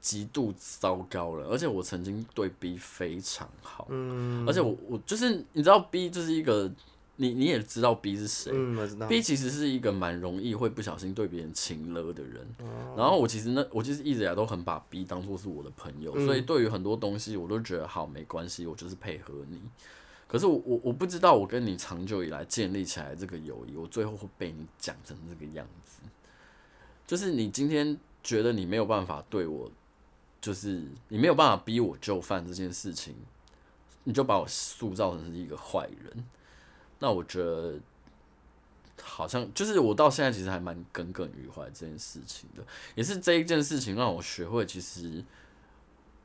[0.00, 1.46] 极度糟糕了。
[1.48, 6.70] 而且我曾经对 B 非常好，嗯，而且我我就是你知道 B 就是一个。
[7.16, 8.50] 你你也知道 B 是谁？
[8.54, 9.06] 嗯，我知道。
[9.06, 12.46] B 其实是一个蛮容易会不小心对别人情了的人。
[12.58, 12.94] 哦。
[12.96, 19.60] 然后我其实那我其实一直以来都很把 B 当做是我的朋友，嗯，所以对于很多东西我都觉得好没关系，我就是配合你。
[20.26, 26.00] 可是我我我不知道我跟你长久以来建立起来这个友谊，我最后会被你讲成这个样子。
[27.06, 29.70] 就是你今天觉得你没有办法对我，
[30.40, 33.14] 就是你没有办法逼我就范这件事情，
[34.04, 36.24] 你就把我塑造成是一个坏人。
[37.02, 37.74] 那我觉得
[39.02, 45.24] 好像就是我到现在其实还蛮耿耿于怀这件事情的，也是这一件事情让我学会，其实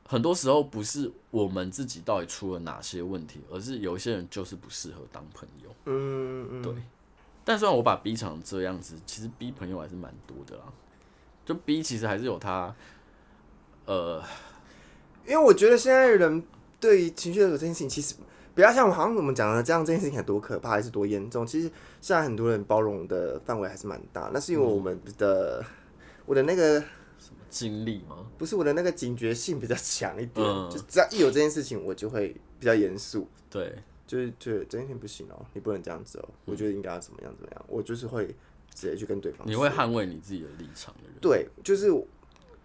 [0.06, 5.74] 很多时候不是我们自己到底出了哪些问题，而是有一些人就是不适合当朋友。
[5.86, 6.72] 嗯嗯，对。
[7.44, 10.72] 但虽然我把 B 成这样子，其实 B 朋友还是蛮多的啦。
[11.44, 12.72] 就 B 其实还是有他，
[13.84, 14.22] 呃，
[15.26, 16.44] 因为我觉得现在人
[16.78, 18.14] 对于情绪的这件事情，其实。
[18.58, 21.46] 不要像我，好像我们讲的这样，这件事情有多可怕，还是多严重？
[21.46, 24.32] 其实现在很多人包容的范围还是蛮大。
[24.34, 25.66] 那是因为我们的、嗯、
[26.26, 28.26] 我的那个什么经历吗？
[28.36, 33.28] 不是我的那个警觉性比较强一点，嗯、就只要一有这件事情，我就会比较严肃。
[33.48, 33.72] 对，
[34.08, 36.28] 就是觉得这件事情不行哦，你不能这样子哦。
[36.44, 38.26] 我觉得应该要怎么样怎么样，我就是会
[38.74, 39.46] 直接去跟对方。
[39.46, 41.12] 你会捍卫你自己的立场的人。
[41.20, 41.86] 对，就是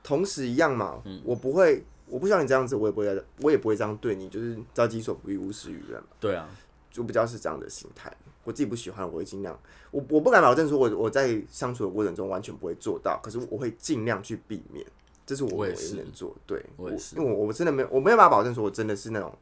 [0.02, 1.04] 同时一样嘛。
[1.06, 6.10] 嗯、我不会，我不像你这样子，我也不会，我也不会这样对你，就是照己所不欲，勿施于人嘛。
[6.20, 6.48] 对啊，
[6.92, 8.16] 就比较是这样的心态。
[8.44, 9.60] 我自己不喜欢，我会尽量。
[9.90, 14.86] 我我不敢保证说我我在相处的过程中完全不会做到，可是我会尽量去避免。
[15.26, 16.36] 这是我唯一能做。
[16.46, 19.36] 对，我也是，因为我我真的没有，我没有办法保证说我真的是那种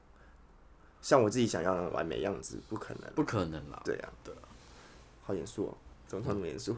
[1.02, 3.82] 像我自己想要的完美样子，不可能，不可能啦。
[3.84, 4.48] 对啊，对啊，
[5.24, 6.78] 好严肃哦，怎么这么严肃？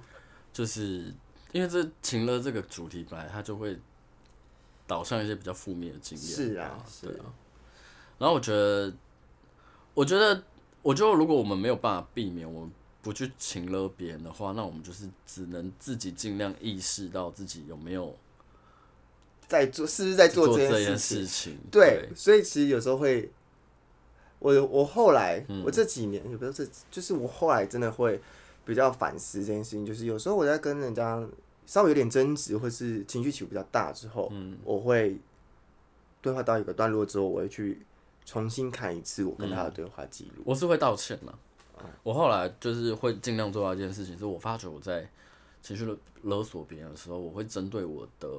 [0.52, 1.14] 就是
[1.52, 3.78] 因为这情乐这个主题本来它就会
[4.88, 6.28] 导向一些比较负面的经验。
[6.28, 7.26] 是啊，是啊。
[8.18, 8.94] 然后我觉得，
[9.94, 10.44] 我觉得。
[10.84, 18.14] 我觉得，如果我们没有办法避免，我们不去请了别人的话，那我们就是只能自己尽量意识到自己有没有
[19.48, 21.58] 在做，是不是在做这件事情？
[21.72, 23.32] 对，对，所以其实有时候会，
[24.40, 28.22] 我我后来，嗯、我这几年，也不是这，就是我后来真的会
[28.66, 29.86] 比较反思这件事情。
[29.86, 31.26] 就是有时候我在跟人家
[31.66, 35.18] 稍微有点争执，或是情绪起伏比较大之后，嗯，我会
[36.22, 37.86] 对话到一个段落之后，我会去。
[38.26, 41.34] 重新看一次我跟他的对话记录，我是会道歉的。
[42.04, 45.06] 我后来就是会尽量做到一件事情，是我发觉我在
[45.62, 48.30] 情绪勒勒索别人的时候，我会针对我的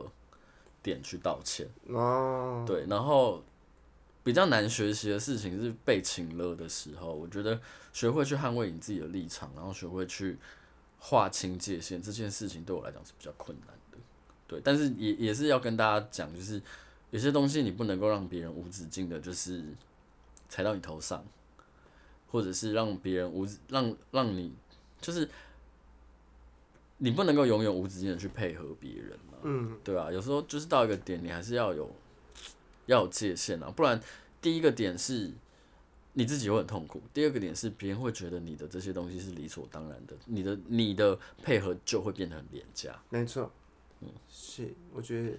[0.82, 1.68] 点去道歉。
[1.88, 3.44] 哦，对，然后
[4.22, 7.60] 比较难学习的事情是被情勒的时候，我觉得
[7.92, 10.38] 学会去捍卫你自己的立场，然后学会去
[11.04, 13.98] 划清界限，这件事情对我来讲是比较困难的。
[14.46, 16.60] 对，但是也也是要跟大家讲，就是。
[17.10, 19.62] 有些东西你不能够让别人无止境的，就是
[20.48, 21.24] 踩到你头上，
[22.28, 24.52] 或者是让别人无让让你，
[25.00, 25.30] 就是
[26.98, 31.88] 你不能够永远无止境的去配合别人嘛，嗯，对啊，有时候就是到一个点，你还是要有
[32.86, 34.00] 要有界限啊，不然
[34.42, 35.30] 第一个点是
[36.14, 42.98] 你自己会很痛苦，第二个点是别人会觉得你的这些东西是理所当然的，你的你的配合就会变得很廉价。
[43.10, 43.52] 没错，
[44.00, 45.36] 嗯，是，我觉得。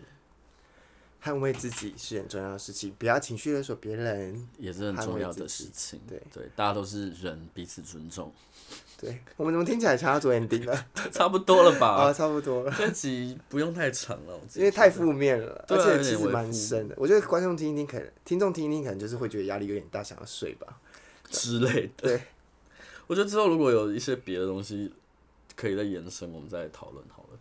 [1.26, 6.00] 捍卫自己是很重要的事情，不要情绪勒索别人也是很重要的事情。
[6.08, 8.32] 对对，大家都是人，彼此尊重。
[8.98, 10.86] 对，我们怎么听起来像要做 ending 了？
[11.12, 11.88] 差不多了吧？
[11.88, 12.74] 啊， 差不多了。
[12.78, 16.96] 这集不用太长了，因为太负面了，而且其实蛮深的。
[16.98, 20.80] 我觉得观众听一听，可能听众听一听，可能就是会觉得压力有点大，想要睡吧
[21.32, 22.08] 之类的。
[22.08, 22.22] 对，
[23.08, 24.94] 我觉得之后如果有一些别的东西
[25.56, 27.40] 可以再延伸，我们再讨论好了。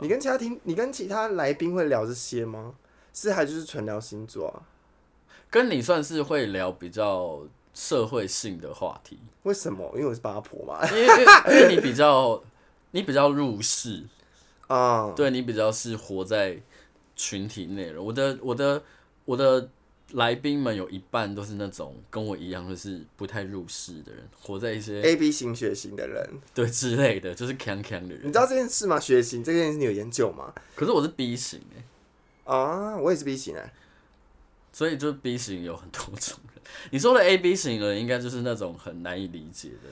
[0.00, 2.74] 你跟其他听，你跟其他来宾会聊这些吗？
[3.12, 4.62] 是还就是纯聊星座啊？
[5.50, 7.40] 跟你算是会聊比较
[7.74, 9.18] 社会性的话题。
[9.42, 9.90] 为什么？
[9.94, 10.86] 因为我是八婆嘛。
[10.88, 12.42] 因为因为你比较
[12.92, 14.04] 你比较入世
[14.68, 16.56] 啊，嗯、对你比较是活在
[17.16, 18.00] 群体内了。
[18.00, 18.82] 我的我的
[19.24, 19.68] 我的
[20.12, 28.20] 来宾们有一半都是那种跟我一样，就是不太入世的人，活在一些 A B 型血型的人，对之类的，就是锵锵的人。
[28.22, 29.00] 你知道这件事吗？
[29.00, 30.52] 血型这件事你有研究吗？
[30.76, 31.82] 可是我是 B 型哎。
[32.44, 33.72] 啊，我也是 B 型哎，
[34.72, 36.62] 所以就 B 型有很多种人。
[36.90, 39.90] 你说的 A B 型的人，应该就是那种很难以理解的。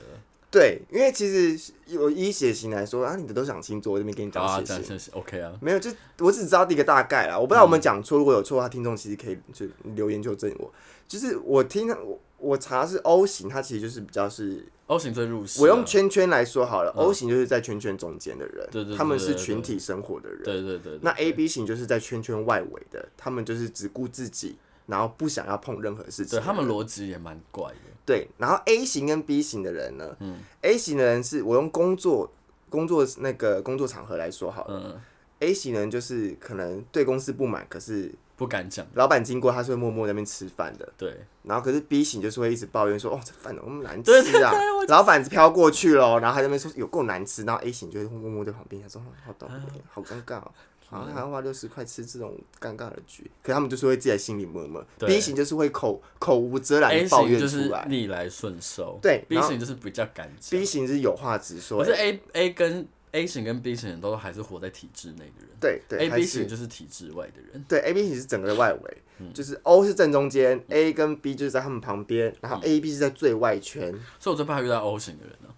[0.51, 5.53] 对，因为其实有以血型来说啊，你的都想星座，我这边给你讲血型，OK 啊。
[5.61, 10.73] 没有，就我只知道第一个大概啦，我不知道我们讲错，如果有错的话，听众其实可以就留言纠正我。
[11.07, 14.65] 就是我听我我查是 O 型，它其实就是比较是。
[14.87, 15.61] O 型最入世。
[15.61, 20.41] 我用圈圈来说好了，O 型就是在圈圈中间的人，他们是群体生活的人。
[20.43, 20.97] 对对对。
[21.03, 26.39] 那 A B 型就是在圈圈外围的，他们就是只顾自己，然后不想要碰任何事情。
[26.39, 27.77] 对，他们逻辑也蛮怪的。
[28.03, 30.17] 对，然后 A 型跟 B 型的人呢？
[30.21, 32.31] 嗯，A 型的人是我用工作
[32.69, 34.99] 工作那个工作场合来说好了。
[35.41, 38.11] A 型人就是可能对公司不满，可是。
[38.39, 40.89] 不敢讲，老板经过他是会默默在那边吃饭的。
[40.97, 50.51] 对，然后可是 B 型就是会一直抱怨说：“哦，这饭怎么那么难吃啊！”对对对，老板飘过去了，然后他在那边说有够难吃，然后 A 型就会默默在旁边他说：“好倒霉，好尴尬哦，
[50.87, 54.81] 好像还要花六十块吃这种尴尬的局。”可是他们就是会自己在心里默默。
[54.99, 58.97] B 型就是会口口无遮拦抱怨出来，逆来顺受。
[59.01, 60.57] 对，B 型就是比较敢讲。
[60.57, 61.83] B 型是有话直说。
[61.83, 71.33] 可是 A A 跟 A 型跟 B 型人都还是活在体制内的人，对对，A B 型就是体制外的人，对，A B 型是整个的外围，嗯、就是 O 是正中间，A 跟 B
[71.33, 75.55] 就是在他们旁边，然后 A B 是在最外圈，所以我最怕遇到 O 型的人呢、啊。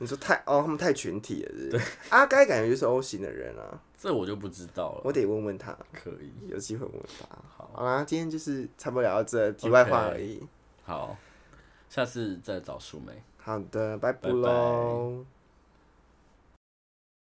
[0.00, 1.80] 你说太哦，他们太群体了是是，对，
[2.10, 7.26] 阿该感觉就是 O 型的人啊，这我就不知道了，我得问问他，可以有机会问问他。
[7.56, 10.40] 好，好啦，今天就是差不多聊到这题外话而已，
[10.84, 11.16] 好，
[11.90, 14.30] 下次再找淑梅，好的，拜拜。
[14.30, 15.24] 喽。